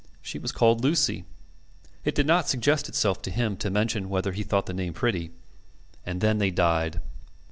She 0.23 0.39
was 0.39 0.51
called 0.51 0.83
Lucy. 0.83 1.25
It 2.03 2.15
did 2.15 2.25
not 2.25 2.47
suggest 2.49 2.89
itself 2.89 3.21
to 3.21 3.29
him 3.29 3.55
to 3.57 3.69
mention 3.69 4.09
whether 4.09 4.31
he 4.31 4.41
thought 4.41 4.65
the 4.65 4.73
name 4.73 4.93
pretty. 4.95 5.29
And 6.07 6.21
then 6.21 6.39
they 6.39 6.49
died. 6.49 7.01